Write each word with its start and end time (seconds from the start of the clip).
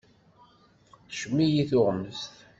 Tqeccem-iyi 0.99 1.63
tuɣmest. 1.69 2.35